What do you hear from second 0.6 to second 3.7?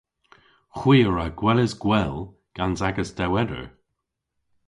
Hwi a wra gweles gwell gans agas dewweder.